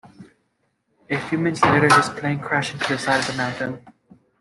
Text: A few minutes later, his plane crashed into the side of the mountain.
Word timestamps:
A 1.11 1.17
few 1.29 1.37
minutes 1.37 1.61
later, 1.61 1.95
his 1.95 2.09
plane 2.09 2.39
crashed 2.39 2.73
into 2.73 2.87
the 2.93 2.97
side 2.97 3.19
of 3.19 3.27
the 3.27 3.33
mountain. 3.33 3.85